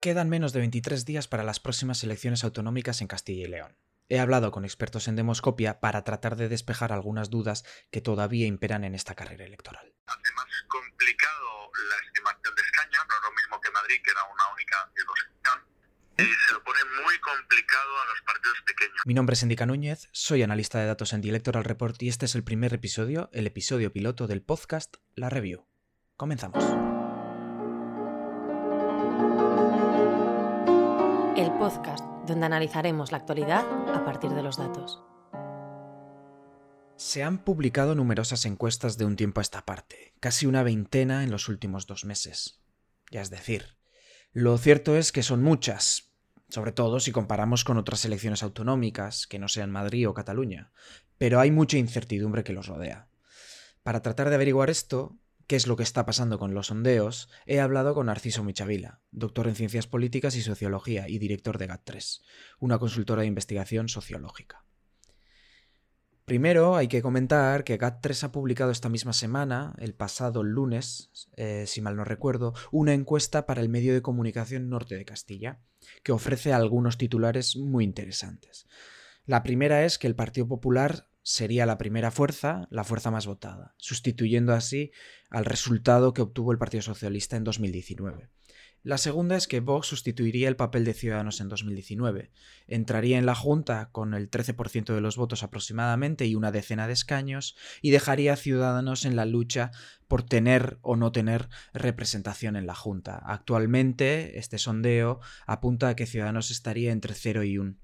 Quedan 0.00 0.30
menos 0.30 0.54
de 0.54 0.60
23 0.60 1.04
días 1.04 1.28
para 1.28 1.44
las 1.44 1.60
próximas 1.60 2.02
elecciones 2.02 2.42
autonómicas 2.42 3.02
en 3.02 3.06
Castilla 3.06 3.44
y 3.44 3.50
León. 3.50 3.76
He 4.08 4.18
hablado 4.18 4.50
con 4.50 4.64
expertos 4.64 5.08
en 5.08 5.16
demoscopia 5.16 5.78
para 5.78 6.04
tratar 6.04 6.36
de 6.36 6.48
despejar 6.48 6.90
algunas 6.90 7.28
dudas 7.28 7.66
que 7.90 8.00
todavía 8.00 8.46
imperan 8.46 8.84
en 8.84 8.94
esta 8.94 9.14
carrera 9.14 9.44
electoral. 9.44 9.92
Hace 10.06 10.32
más 10.34 10.46
complicado 10.68 11.70
la 11.90 11.96
estimación 12.06 12.54
de 12.54 12.62
escaños, 12.62 13.04
no 13.10 13.14
es 13.14 13.22
lo 13.22 13.36
mismo 13.36 13.60
que 13.60 13.70
Madrid, 13.72 13.96
que 14.02 14.10
era 14.10 14.24
una 14.24 14.54
única 14.54 14.90
circunscripción, 14.96 15.58
y 16.16 16.46
se 16.46 16.52
lo 16.54 16.64
pone 16.64 16.80
muy 17.04 17.18
complicado 17.18 18.00
a 18.00 18.04
los 18.06 18.22
partidos 18.22 18.58
pequeños. 18.66 19.02
Mi 19.04 19.12
nombre 19.12 19.34
es 19.34 19.42
Endica 19.42 19.66
Núñez, 19.66 20.08
soy 20.12 20.42
analista 20.42 20.78
de 20.78 20.86
datos 20.86 21.12
en 21.12 21.20
The 21.20 21.28
Electoral 21.28 21.64
Report 21.64 22.02
y 22.02 22.08
este 22.08 22.24
es 22.24 22.34
el 22.34 22.42
primer 22.42 22.72
episodio, 22.72 23.28
el 23.34 23.46
episodio 23.46 23.92
piloto 23.92 24.26
del 24.26 24.40
podcast 24.40 24.96
La 25.14 25.28
Review. 25.28 25.66
Comenzamos. 26.16 26.64
Podcast 31.60 32.02
donde 32.26 32.46
analizaremos 32.46 33.12
la 33.12 33.18
actualidad 33.18 33.66
a 33.94 34.02
partir 34.02 34.30
de 34.30 34.42
los 34.42 34.56
datos. 34.56 35.02
Se 36.96 37.22
han 37.22 37.44
publicado 37.44 37.94
numerosas 37.94 38.46
encuestas 38.46 38.96
de 38.96 39.04
un 39.04 39.14
tiempo 39.14 39.40
a 39.40 39.42
esta 39.42 39.66
parte, 39.66 40.14
casi 40.20 40.46
una 40.46 40.62
veintena 40.62 41.22
en 41.22 41.30
los 41.30 41.50
últimos 41.50 41.86
dos 41.86 42.06
meses. 42.06 42.62
Ya 43.10 43.20
es 43.20 43.28
decir, 43.28 43.76
lo 44.32 44.56
cierto 44.56 44.96
es 44.96 45.12
que 45.12 45.22
son 45.22 45.42
muchas, 45.42 46.14
sobre 46.48 46.72
todo 46.72 46.98
si 46.98 47.12
comparamos 47.12 47.62
con 47.62 47.76
otras 47.76 48.06
elecciones 48.06 48.42
autonómicas, 48.42 49.26
que 49.26 49.38
no 49.38 49.48
sean 49.48 49.70
Madrid 49.70 50.08
o 50.08 50.14
Cataluña, 50.14 50.72
pero 51.18 51.40
hay 51.40 51.50
mucha 51.50 51.76
incertidumbre 51.76 52.42
que 52.42 52.54
los 52.54 52.68
rodea. 52.68 53.08
Para 53.82 54.00
tratar 54.00 54.30
de 54.30 54.36
averiguar 54.36 54.70
esto, 54.70 55.14
qué 55.50 55.56
es 55.56 55.66
lo 55.66 55.74
que 55.74 55.82
está 55.82 56.06
pasando 56.06 56.38
con 56.38 56.54
los 56.54 56.68
sondeos, 56.68 57.28
he 57.44 57.58
hablado 57.58 57.92
con 57.92 58.06
Narciso 58.06 58.44
Michavila, 58.44 59.00
doctor 59.10 59.48
en 59.48 59.56
Ciencias 59.56 59.88
Políticas 59.88 60.36
y 60.36 60.42
Sociología 60.42 61.08
y 61.08 61.18
director 61.18 61.58
de 61.58 61.68
GAT3, 61.68 62.22
una 62.60 62.78
consultora 62.78 63.22
de 63.22 63.26
investigación 63.26 63.88
sociológica. 63.88 64.64
Primero 66.24 66.76
hay 66.76 66.86
que 66.86 67.02
comentar 67.02 67.64
que 67.64 67.80
GAT3 67.80 68.22
ha 68.22 68.30
publicado 68.30 68.70
esta 68.70 68.88
misma 68.88 69.12
semana, 69.12 69.74
el 69.78 69.92
pasado 69.92 70.44
lunes, 70.44 71.10
eh, 71.36 71.64
si 71.66 71.80
mal 71.80 71.96
no 71.96 72.04
recuerdo, 72.04 72.54
una 72.70 72.94
encuesta 72.94 73.44
para 73.44 73.60
el 73.60 73.68
medio 73.68 73.92
de 73.92 74.02
comunicación 74.02 74.68
norte 74.68 74.94
de 74.94 75.04
Castilla, 75.04 75.58
que 76.04 76.12
ofrece 76.12 76.52
algunos 76.52 76.96
titulares 76.96 77.56
muy 77.56 77.82
interesantes. 77.82 78.68
La 79.26 79.42
primera 79.42 79.84
es 79.84 79.98
que 79.98 80.06
el 80.06 80.16
Partido 80.16 80.48
Popular 80.48 81.08
sería 81.22 81.66
la 81.66 81.78
primera 81.78 82.10
fuerza, 82.10 82.66
la 82.70 82.84
fuerza 82.84 83.10
más 83.10 83.26
votada, 83.26 83.74
sustituyendo 83.76 84.52
así 84.52 84.90
al 85.28 85.44
resultado 85.44 86.12
que 86.12 86.22
obtuvo 86.22 86.52
el 86.52 86.58
Partido 86.58 86.82
Socialista 86.82 87.36
en 87.36 87.44
2019. 87.44 88.30
La 88.82 88.96
segunda 88.96 89.36
es 89.36 89.46
que 89.46 89.60
Vox 89.60 89.88
sustituiría 89.88 90.48
el 90.48 90.56
papel 90.56 90.86
de 90.86 90.94
Ciudadanos 90.94 91.42
en 91.42 91.50
2019. 91.50 92.30
Entraría 92.66 93.18
en 93.18 93.26
la 93.26 93.34
Junta 93.34 93.90
con 93.92 94.14
el 94.14 94.30
13% 94.30 94.94
de 94.94 95.02
los 95.02 95.18
votos 95.18 95.42
aproximadamente 95.42 96.24
y 96.24 96.34
una 96.34 96.50
decena 96.50 96.86
de 96.86 96.94
escaños 96.94 97.56
y 97.82 97.90
dejaría 97.90 98.32
a 98.32 98.36
Ciudadanos 98.36 99.04
en 99.04 99.16
la 99.16 99.26
lucha 99.26 99.70
por 100.08 100.22
tener 100.22 100.78
o 100.80 100.96
no 100.96 101.12
tener 101.12 101.50
representación 101.74 102.56
en 102.56 102.66
la 102.66 102.74
Junta. 102.74 103.20
Actualmente, 103.22 104.38
este 104.38 104.56
sondeo 104.56 105.20
apunta 105.46 105.88
a 105.90 105.94
que 105.94 106.06
Ciudadanos 106.06 106.50
estaría 106.50 106.90
entre 106.90 107.12
0 107.12 107.44
y 107.44 107.58
1. 107.58 107.76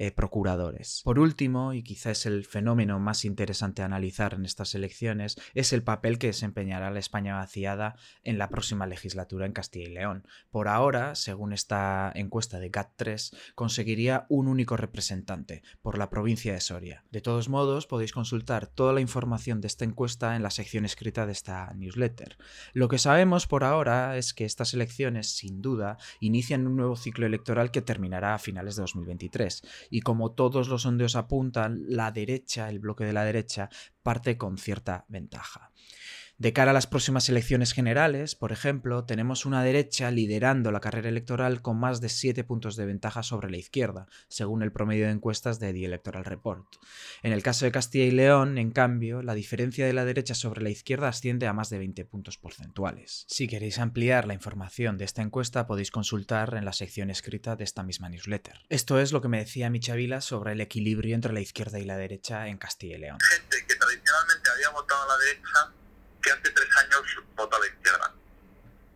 Eh, 0.00 0.12
procuradores. 0.12 1.02
Por 1.02 1.18
último, 1.18 1.72
y 1.72 1.82
quizás 1.82 2.24
el 2.24 2.44
fenómeno 2.44 3.00
más 3.00 3.24
interesante 3.24 3.82
a 3.82 3.86
analizar 3.86 4.34
en 4.34 4.44
estas 4.44 4.76
elecciones, 4.76 5.34
es 5.54 5.72
el 5.72 5.82
papel 5.82 6.20
que 6.20 6.28
desempeñará 6.28 6.92
la 6.92 7.00
España 7.00 7.34
vaciada 7.34 7.96
en 8.22 8.38
la 8.38 8.48
próxima 8.48 8.86
legislatura 8.86 9.44
en 9.44 9.52
Castilla 9.52 9.88
y 9.88 9.92
León. 9.92 10.24
Por 10.52 10.68
ahora, 10.68 11.16
según 11.16 11.52
esta 11.52 12.12
encuesta 12.14 12.60
de 12.60 12.70
GAT3, 12.70 13.36
conseguiría 13.56 14.24
un 14.28 14.46
único 14.46 14.76
representante 14.76 15.64
por 15.82 15.98
la 15.98 16.10
provincia 16.10 16.52
de 16.52 16.60
Soria. 16.60 17.02
De 17.10 17.20
todos 17.20 17.48
modos, 17.48 17.88
podéis 17.88 18.12
consultar 18.12 18.68
toda 18.68 18.92
la 18.92 19.00
información 19.00 19.60
de 19.60 19.66
esta 19.66 19.84
encuesta 19.84 20.36
en 20.36 20.44
la 20.44 20.50
sección 20.50 20.84
escrita 20.84 21.26
de 21.26 21.32
esta 21.32 21.74
newsletter. 21.74 22.38
Lo 22.72 22.86
que 22.86 22.98
sabemos 22.98 23.48
por 23.48 23.64
ahora 23.64 24.16
es 24.16 24.32
que 24.32 24.44
estas 24.44 24.74
elecciones, 24.74 25.34
sin 25.34 25.60
duda, 25.60 25.98
inician 26.20 26.68
un 26.68 26.76
nuevo 26.76 26.94
ciclo 26.94 27.26
electoral 27.26 27.72
que 27.72 27.82
terminará 27.82 28.34
a 28.34 28.38
finales 28.38 28.76
de 28.76 28.82
2023 28.82 29.64
y 29.90 30.00
como 30.00 30.32
todos 30.32 30.68
los 30.68 30.82
sondeos 30.82 31.16
apuntan, 31.16 31.84
la 31.88 32.10
derecha, 32.10 32.68
el 32.68 32.78
bloque 32.78 33.04
de 33.04 33.12
la 33.12 33.24
derecha, 33.24 33.68
parte 34.02 34.36
con 34.36 34.58
cierta 34.58 35.04
ventaja. 35.08 35.72
De 36.40 36.52
cara 36.52 36.70
a 36.70 36.74
las 36.74 36.86
próximas 36.86 37.28
elecciones 37.28 37.72
generales, 37.72 38.36
por 38.36 38.52
ejemplo, 38.52 39.04
tenemos 39.04 39.44
una 39.44 39.64
derecha 39.64 40.12
liderando 40.12 40.70
la 40.70 40.78
carrera 40.78 41.08
electoral 41.08 41.62
con 41.62 41.80
más 41.80 42.00
de 42.00 42.08
7 42.08 42.44
puntos 42.44 42.76
de 42.76 42.86
ventaja 42.86 43.24
sobre 43.24 43.50
la 43.50 43.56
izquierda, 43.56 44.06
según 44.28 44.62
el 44.62 44.70
promedio 44.70 45.06
de 45.06 45.10
encuestas 45.10 45.58
de 45.58 45.72
The 45.72 45.86
Electoral 45.86 46.24
Report. 46.24 46.76
En 47.24 47.32
el 47.32 47.42
caso 47.42 47.64
de 47.64 47.72
Castilla 47.72 48.04
y 48.04 48.12
León, 48.12 48.56
en 48.56 48.70
cambio, 48.70 49.20
la 49.20 49.34
diferencia 49.34 49.84
de 49.84 49.92
la 49.92 50.04
derecha 50.04 50.36
sobre 50.36 50.62
la 50.62 50.70
izquierda 50.70 51.08
asciende 51.08 51.48
a 51.48 51.52
más 51.52 51.70
de 51.70 51.78
20 51.78 52.04
puntos 52.04 52.38
porcentuales. 52.38 53.24
Si 53.28 53.48
queréis 53.48 53.80
ampliar 53.80 54.28
la 54.28 54.34
información 54.34 54.96
de 54.96 55.06
esta 55.06 55.22
encuesta, 55.22 55.66
podéis 55.66 55.90
consultar 55.90 56.54
en 56.54 56.64
la 56.64 56.72
sección 56.72 57.10
escrita 57.10 57.56
de 57.56 57.64
esta 57.64 57.82
misma 57.82 58.10
newsletter. 58.10 58.60
Esto 58.68 59.00
es 59.00 59.10
lo 59.10 59.20
que 59.20 59.26
me 59.26 59.38
decía 59.38 59.70
Michavila 59.70 60.20
sobre 60.20 60.52
el 60.52 60.60
equilibrio 60.60 61.16
entre 61.16 61.32
la 61.32 61.40
izquierda 61.40 61.80
y 61.80 61.84
la 61.84 61.96
derecha 61.96 62.46
en 62.46 62.58
Castilla 62.58 62.94
y 62.94 63.00
León. 63.00 63.18
Gente 63.28 63.56
que 63.66 63.74
tradicionalmente 63.74 64.50
había 64.54 64.70
votado 64.70 65.02
a 65.02 65.06
la 65.08 65.18
derecha 65.24 65.77
que 66.22 66.30
hace 66.30 66.50
tres 66.50 66.76
años 66.78 67.02
votó 67.34 67.56
a 67.56 67.60
la 67.60 67.66
izquierda. 67.66 68.14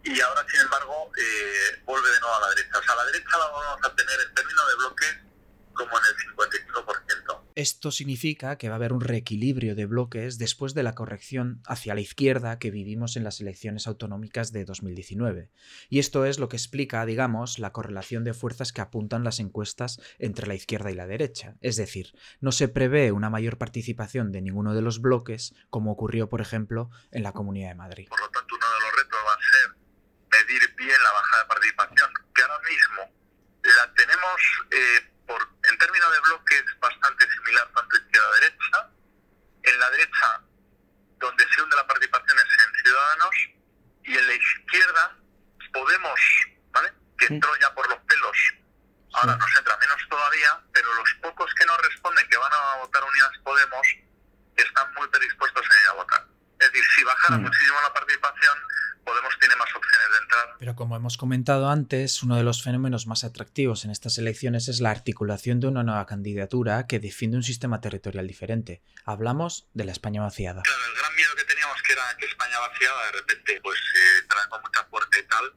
Y 0.05 0.21
ahora, 0.21 0.45
sin 0.51 0.61
embargo, 0.61 1.13
eh, 1.17 1.81
vuelve 1.85 2.11
de 2.11 2.21
nuevo 2.21 2.35
a 2.35 2.41
la 2.41 2.49
derecha. 2.51 2.79
O 2.79 2.83
sea, 2.83 2.97
la 2.97 3.05
derecha 3.07 3.39
la 3.39 3.47
vamos 3.47 3.85
a 3.85 3.95
tener 3.95 4.21
en 4.21 4.35
términos 4.35 4.69
de 4.69 4.75
bloques 4.77 5.17
como 5.75 5.99
en 5.99 6.05
el 6.05 6.17
55%. 6.37 6.62
Esto 7.55 7.91
significa 7.91 8.57
que 8.57 8.69
va 8.69 8.75
a 8.75 8.77
haber 8.77 8.93
un 8.93 9.01
reequilibrio 9.01 9.75
de 9.75 9.87
bloques 9.87 10.39
después 10.39 10.75
de 10.75 10.83
la 10.83 10.95
corrección 10.95 11.63
hacia 11.67 11.95
la 11.95 12.01
izquierda 12.01 12.59
que 12.59 12.71
vivimos 12.71 13.17
en 13.17 13.25
las 13.25 13.41
elecciones 13.41 13.87
autonómicas 13.87 14.53
de 14.53 14.65
2019. 14.65 15.51
Y 15.89 15.99
esto 15.99 16.25
es 16.25 16.39
lo 16.39 16.49
que 16.49 16.57
explica, 16.57 17.05
digamos, 17.07 17.59
la 17.59 17.73
correlación 17.73 18.25
de 18.25 18.35
fuerzas 18.35 18.73
que 18.73 18.81
apuntan 18.81 19.25
las 19.25 19.39
encuestas 19.39 20.01
entre 20.19 20.47
la 20.47 20.55
izquierda 20.55 20.91
y 20.91 20.95
la 20.95 21.07
derecha. 21.07 21.55
Es 21.61 21.77
decir, 21.77 22.13
no 22.41 22.53
se 22.53 22.69
prevé 22.69 23.13
una 23.13 23.31
mayor 23.31 23.59
participación 23.59 24.33
de 24.33 24.43
ninguno 24.43 24.75
de 24.75 24.83
los 24.83 25.01
bloques, 25.01 25.55
como 25.71 25.93
ocurrió, 25.93 26.29
por 26.29 26.41
ejemplo, 26.41 26.91
en 27.11 27.23
la 27.23 27.33
Comunidad 27.33 27.71
de 27.71 27.75
Madrid. 27.75 28.09
Por 28.09 28.21
lo 28.21 28.31
tanto, 28.31 28.55
uno 28.55 28.67
de 28.67 28.81
los 28.81 28.97
retos 28.97 29.21
va 29.27 29.33
a 29.33 29.41
ser 29.51 29.83
medir 30.33 30.75
bien 30.77 31.03
la 31.03 31.13
bajada 31.13 31.43
de 31.43 31.49
participación, 31.49 32.11
que 32.35 32.43
ahora 32.43 32.59
mismo 32.69 33.23
la 33.63 33.95
tenemos 33.95 34.41
eh, 34.71 35.11
por, 35.27 35.41
en 35.71 35.79
términos 35.79 36.13
de 36.13 36.21
bloques 36.21 36.65
bastante 36.81 37.31
similar 37.31 37.71
tanto 37.75 37.97
izquierda-derecha. 37.97 38.91
En 39.63 39.79
la 39.79 39.91
derecha, 39.91 40.43
donde 41.19 41.45
se 41.55 41.63
hunde 41.63 41.77
la 41.77 41.87
participación 41.87 42.39
es 42.39 42.67
en 42.67 42.83
Ciudadanos, 42.83 43.35
y 44.05 44.17
en 44.17 44.27
la 44.27 44.35
izquierda, 44.35 45.19
Podemos, 45.73 46.21
¿vale? 46.71 46.93
que 47.17 47.22
entró 47.35 47.51
ya 47.61 47.75
por 47.75 47.89
los 47.89 47.99
pelos, 48.01 48.39
ahora 49.13 49.37
nos 49.37 49.57
entra 49.57 49.77
menos 49.79 50.01
todavía, 50.09 50.61
pero 50.73 50.93
los 50.95 51.11
pocos 51.23 51.53
que 51.55 51.67
no 51.67 51.77
responden 51.79 52.29
que 52.29 52.37
van 52.37 52.53
a 52.53 52.77
votar 52.79 53.03
Unidas 53.03 53.33
Podemos 53.43 53.87
están 54.57 54.93
muy 54.95 55.09
predispuestos 55.09 55.63
a 55.63 55.81
ir 55.81 55.89
a 55.89 55.93
votar. 55.95 56.27
Es 56.59 56.71
decir, 56.71 56.85
si 56.97 57.05
bajara 57.05 57.39
muchísimo 57.39 57.81
la 57.83 57.93
participación, 57.93 58.59
Podemos 59.05 59.37
tiene 59.41 59.57
más 59.57 59.69
opciones 59.75 60.09
de 60.13 60.19
entrar. 60.23 60.57
Pero 60.61 60.77
como 60.77 60.95
hemos 60.95 61.17
comentado 61.17 61.69
antes, 61.69 62.23
uno 62.23 62.37
de 62.37 62.45
los 62.45 62.63
fenómenos 62.63 63.09
más 63.09 63.25
atractivos 63.25 63.85
en 63.85 63.91
estas 63.91 64.17
elecciones 64.19 64.69
es 64.69 64.81
la 64.81 64.91
articulación 64.91 65.59
de 65.59 65.67
una 65.67 65.83
nueva 65.83 66.07
candidatura 66.07 66.87
que 66.87 67.01
defiende 67.01 67.37
un 67.37 67.43
sistema 67.43 67.81
territorial 67.81 68.29
diferente. 68.29 68.81
Hablamos 69.05 69.67
de 69.75 69.85
la 69.85 69.93
España 69.93 70.23
vaciada. 70.23 70.63
Claro, 70.63 70.85
el 70.87 70.99
gran 70.99 71.17
miedo 71.17 71.35
que 71.35 71.45
teníamos 71.45 71.83
que 71.83 71.93
era 71.93 72.17
que 72.17 72.27
España 72.27 72.61
vaciada 72.61 73.07
de 73.07 73.13
repente 73.13 73.61
pues 73.61 73.79
eh, 73.79 74.27
trae 74.29 74.49
con 74.49 74.63
mucha 74.63 74.85
fuerza 74.85 75.19
y 75.19 75.27
tal, 75.27 75.53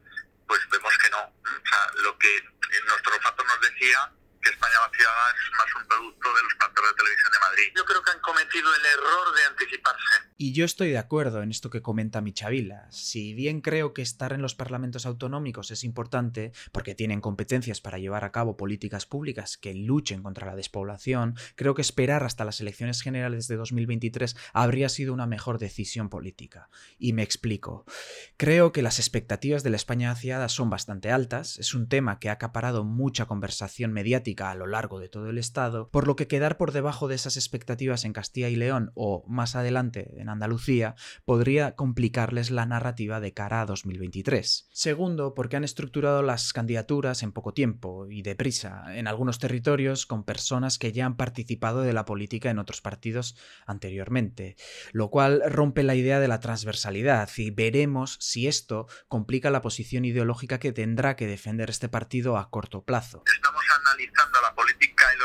pues 0.48 0.62
vemos 0.70 0.94
que 0.98 1.10
no. 1.10 1.20
O 1.20 1.68
sea, 1.70 1.92
lo 2.04 2.18
que 2.18 2.44
nuestro 2.88 3.16
olfato 3.16 3.44
nos 3.44 3.62
decía 3.62 4.12
que 4.42 4.50
España 4.52 4.80
vaciada 4.80 5.32
es 5.32 5.58
más 5.58 5.76
un 5.76 5.88
producto 5.88 6.34
de 6.36 6.44
los 6.44 6.54
platos 6.56 6.86
de 6.86 6.94
televisión 6.94 7.32
de 7.32 7.40
Madrid. 7.40 7.74
Yo 7.76 7.86
creo 7.86 8.04
que 8.04 8.12
han 8.12 8.20
cometido 8.20 8.76
el 8.76 8.86
error 8.86 9.36
de 9.36 9.46
anticiparse. 9.46 10.16
Y 10.38 10.52
yo 10.52 10.66
estoy 10.66 10.90
de 10.90 10.98
acuerdo 10.98 11.42
en 11.42 11.50
esto 11.50 11.70
que 11.70 11.82
comenta 11.82 12.20
Michavila. 12.20 12.88
Si 12.92 13.34
bien 13.34 13.62
creo 13.62 13.94
que 13.94 14.02
estar 14.02 14.34
en 14.34 14.42
los 14.42 14.54
parlamentos 14.54 15.06
autonómicos 15.06 15.72
es 15.72 15.86
importante, 15.86 16.52
porque 16.74 16.94
tienen 16.94 17.22
competencias 17.22 17.80
para 17.80 18.00
llevar 18.00 18.26
a 18.26 18.34
cabo 18.34 18.58
políticas 18.58 19.06
públicas 19.06 19.58
que 19.58 19.74
luchen 19.74 20.24
contra 20.24 20.46
la 20.46 20.58
despoblación, 20.58 21.36
creo 21.56 21.74
que 21.74 21.82
esperar 21.82 22.26
hasta 22.26 22.44
las 22.44 22.60
elecciones 22.60 23.02
generales 23.02 23.48
de 23.48 23.56
2023 23.56 24.36
habría 24.52 24.90
sido 24.90 25.14
una 25.14 25.26
mejor 25.26 25.58
decisión 25.58 26.10
política. 26.10 26.70
Y 27.00 27.14
me 27.14 27.24
explico. 27.24 27.86
Creo 28.36 28.74
que 28.74 28.82
las 28.82 29.00
expectativas 29.00 29.64
de 29.64 29.70
la 29.70 29.78
España 29.78 30.10
vaciada 30.10 30.50
son 30.50 30.70
bastante 30.70 31.12
altas, 31.12 31.58
es 31.60 31.74
un 31.74 31.88
tema 31.88 32.20
que 32.20 32.28
ha 32.28 32.34
acaparado 32.34 32.84
mucha 32.84 33.26
conversación 33.26 33.94
mediática 33.94 34.52
a 34.52 34.56
lo 34.56 34.68
largo 34.68 35.00
de 35.00 35.08
todo 35.08 35.30
el 35.30 35.38
Estado, 35.38 35.88
por 35.92 36.08
lo 36.08 36.18
que 36.18 36.28
quedar 36.28 36.58
por 36.58 36.74
debajo 36.74 37.08
de 37.08 37.16
esas 37.16 37.38
expectativas 37.38 38.04
en 38.04 38.12
Castilla 38.12 38.50
y 38.50 38.58
León 38.58 38.92
o 38.96 39.24
más 39.30 39.56
adelante 39.56 40.25
Andalucía 40.30 40.96
podría 41.26 41.76
complicarles 41.76 42.52
la 42.52 42.66
narrativa 42.66 43.20
de 43.20 43.34
cara 43.34 43.62
a 43.62 43.66
2023. 43.66 44.68
Segundo, 44.72 45.34
porque 45.34 45.56
han 45.56 45.64
estructurado 45.64 46.22
las 46.22 46.54
candidaturas 46.54 47.24
en 47.24 47.32
poco 47.32 47.54
tiempo 47.54 48.08
y 48.10 48.22
deprisa 48.22 48.84
en 48.96 49.08
algunos 49.08 49.40
territorios 49.40 50.06
con 50.06 50.24
personas 50.24 50.78
que 50.78 50.92
ya 50.92 51.06
han 51.06 51.18
participado 51.18 51.82
de 51.82 51.94
la 51.94 52.06
política 52.06 52.50
en 52.50 52.60
otros 52.60 52.82
partidos 52.82 53.36
anteriormente, 53.66 54.56
lo 54.92 55.10
cual 55.10 55.44
rompe 55.48 55.84
la 55.84 55.96
idea 55.96 56.20
de 56.20 56.28
la 56.28 56.40
transversalidad 56.40 57.30
y 57.38 57.52
veremos 57.52 58.18
si 58.20 58.48
esto 58.48 58.88
complica 59.08 59.50
la 59.50 59.62
posición 59.62 60.06
ideológica 60.06 60.60
que 60.60 60.72
tendrá 60.72 61.16
que 61.16 61.28
defender 61.28 61.70
este 61.70 61.90
partido 61.90 62.38
a 62.38 62.50
corto 62.50 62.84
plazo. 62.84 63.24
Estamos 63.26 63.64
analizando 63.82 64.42
la 64.42 64.54
política 64.54 65.06
y 65.14 65.18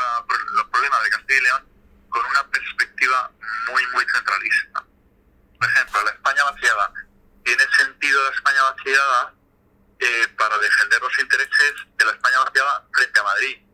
los 0.55 0.65
problemas 0.65 1.03
de 1.03 1.09
Castilla 1.09 1.39
y 1.39 1.43
León 1.43 1.63
con 2.09 2.21
una 2.25 2.51
perspectiva 2.51 3.31
muy, 3.71 3.83
muy 3.93 4.03
centralista. 4.13 4.70
Por 5.61 5.69
ejemplo, 5.69 6.03
la 6.03 6.11
España 6.11 6.43
vaciada. 6.43 6.93
Tiene 7.45 7.63
sentido 7.77 8.23
la 8.23 8.29
España 8.31 8.63
vaciada 8.63 9.35
eh, 9.99 10.27
para 10.35 10.57
defender 10.57 11.01
los 11.01 11.19
intereses 11.19 11.73
de 11.97 12.05
la 12.05 12.11
España 12.11 12.39
vaciada 12.39 12.87
frente 12.91 13.19
a 13.19 13.23
Madrid 13.23 13.71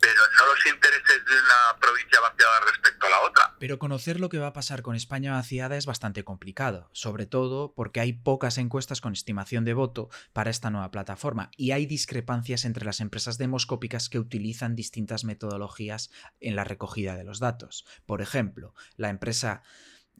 pero 0.00 0.22
no 0.38 0.46
los 0.46 0.66
intereses 0.66 1.24
de 1.26 1.32
una 1.32 1.78
provincia 1.78 2.20
vaciada 2.20 2.60
respecto 2.60 3.06
a 3.06 3.10
la 3.10 3.20
otra. 3.20 3.56
Pero 3.58 3.78
conocer 3.78 4.18
lo 4.18 4.30
que 4.30 4.38
va 4.38 4.48
a 4.48 4.52
pasar 4.52 4.82
con 4.82 4.96
España 4.96 5.32
vaciada 5.32 5.76
es 5.76 5.84
bastante 5.84 6.24
complicado, 6.24 6.88
sobre 6.92 7.26
todo 7.26 7.74
porque 7.74 8.00
hay 8.00 8.14
pocas 8.14 8.56
encuestas 8.56 9.00
con 9.00 9.12
estimación 9.12 9.64
de 9.64 9.74
voto 9.74 10.08
para 10.32 10.50
esta 10.50 10.70
nueva 10.70 10.90
plataforma 10.90 11.50
y 11.56 11.72
hay 11.72 11.84
discrepancias 11.84 12.64
entre 12.64 12.86
las 12.86 13.00
empresas 13.00 13.36
demoscópicas 13.36 14.08
que 14.08 14.18
utilizan 14.18 14.74
distintas 14.74 15.24
metodologías 15.24 16.10
en 16.40 16.56
la 16.56 16.64
recogida 16.64 17.14
de 17.14 17.24
los 17.24 17.38
datos. 17.38 17.84
Por 18.06 18.22
ejemplo, 18.22 18.74
la 18.96 19.10
empresa 19.10 19.62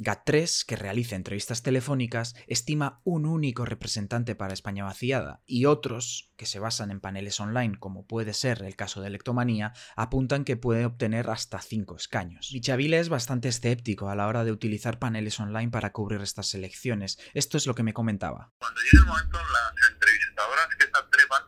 GAT3, 0.01 0.65
que 0.65 0.77
realiza 0.77 1.15
entrevistas 1.15 1.63
telefónicas, 1.63 2.35
estima 2.47 3.01
un 3.05 3.27
único 3.27 3.67
representante 3.67 4.35
para 4.35 4.55
España 4.55 4.85
vaciada 4.85 5.43
y 5.45 5.67
otros, 5.67 6.33
que 6.37 6.47
se 6.47 6.59
basan 6.59 6.91
en 6.91 7.01
paneles 7.01 7.39
online, 7.39 7.79
como 7.79 8.07
puede 8.07 8.33
ser 8.33 8.63
el 8.63 8.77
caso 8.77 9.03
de 9.03 9.09
Electomanía, 9.09 9.75
apuntan 9.97 10.45
que 10.45 10.57
puede 10.57 10.87
obtener 10.87 11.29
hasta 11.29 11.61
5 11.61 11.97
escaños. 11.97 12.51
Michavile 12.53 12.99
es 12.99 13.11
bastante 13.11 13.49
escéptico 13.49 14.09
a 14.09 14.17
la 14.17 14.27
hora 14.27 14.45
de 14.45 14.53
utilizar 14.53 14.99
paneles 14.99 15.39
online 15.39 15.71
para 15.71 15.93
cubrir 15.93 16.23
estas 16.23 16.55
elecciones. 16.55 17.19
Esto 17.35 17.59
es 17.59 17.67
lo 17.67 17.75
que 17.75 17.83
me 17.83 17.93
comentaba. 17.93 18.53
Cuando 18.59 18.81
llegue 18.81 18.99
el 18.99 19.07
momento, 19.07 19.39
las 19.39 19.91
entrevistadoras 19.93 20.69
que 20.79 20.87
se 20.87 20.99
atrevan 20.99 21.43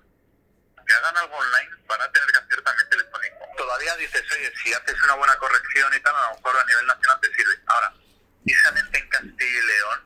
que 0.87 0.93
hagan 0.93 1.17
algo 1.17 1.35
online 1.35 1.71
van 1.89 2.03
a 2.03 2.13
tener 2.13 2.29
que 2.29 2.39
hacer 2.39 2.63
también 2.63 2.89
telefónico. 2.91 3.37
Todavía 3.57 3.97
dices, 3.97 4.23
oye, 4.37 4.53
si 4.63 4.73
haces 4.75 5.03
una 5.05 5.15
buena 5.15 5.37
corrección 5.37 5.93
y 5.97 6.03
tal, 6.03 6.15
a 6.15 6.31
lo 6.31 6.37
mejor 6.37 6.53
a 6.61 6.67
nivel 6.67 6.87
nacional 6.87 7.19
te 7.21 7.29
sirve. 7.33 7.55
Ahora, 7.67 7.95
precisamente 8.45 8.99
en 8.99 9.09
Castilla 9.09 9.59
y 9.63 9.67
León, 9.67 10.01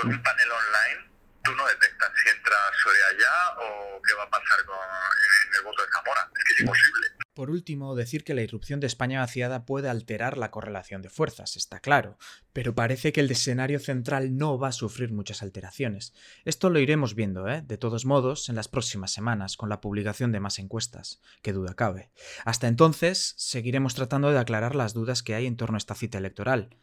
con 0.00 0.10
un 0.10 0.22
panel 0.22 0.48
online, 0.50 1.10
tú 1.42 1.54
no 1.54 1.66
detectas 1.66 2.10
si 2.22 2.30
entra 2.30 2.56
Soria 2.82 3.06
allá 3.10 3.60
o 3.60 4.00
qué 4.02 4.14
va 4.14 4.24
a 4.24 4.30
pasar 4.30 4.64
con 4.64 4.76
el 4.76 5.64
voto 5.64 5.82
de 5.82 5.88
Zamora. 5.92 6.30
Es 6.34 6.44
que 6.44 6.52
es 6.54 6.60
imposible. 6.60 7.06
Por 7.34 7.50
último, 7.50 7.94
decir 7.94 8.24
que 8.24 8.34
la 8.34 8.42
irrupción 8.42 8.80
de 8.80 8.86
España 8.86 9.20
vaciada 9.20 9.64
puede 9.64 9.88
alterar 9.88 10.36
la 10.36 10.50
correlación 10.50 11.00
de 11.00 11.10
fuerzas, 11.10 11.56
está 11.56 11.80
claro, 11.80 12.18
pero 12.52 12.74
parece 12.74 13.12
que 13.12 13.20
el 13.20 13.30
escenario 13.30 13.78
central 13.78 14.36
no 14.36 14.58
va 14.58 14.68
a 14.68 14.72
sufrir 14.72 15.12
muchas 15.12 15.42
alteraciones. 15.42 16.12
Esto 16.44 16.70
lo 16.70 16.80
iremos 16.80 17.14
viendo, 17.14 17.48
¿eh? 17.48 17.62
de 17.62 17.78
todos 17.78 18.04
modos, 18.04 18.48
en 18.48 18.56
las 18.56 18.68
próximas 18.68 19.12
semanas, 19.12 19.56
con 19.56 19.68
la 19.68 19.80
publicación 19.80 20.32
de 20.32 20.40
más 20.40 20.58
encuestas, 20.58 21.20
que 21.40 21.52
duda 21.52 21.74
cabe. 21.74 22.10
Hasta 22.44 22.68
entonces, 22.68 23.34
seguiremos 23.38 23.94
tratando 23.94 24.32
de 24.32 24.38
aclarar 24.38 24.74
las 24.74 24.92
dudas 24.92 25.22
que 25.22 25.34
hay 25.34 25.46
en 25.46 25.56
torno 25.56 25.76
a 25.76 25.78
esta 25.78 25.94
cita 25.94 26.18
electoral 26.18 26.76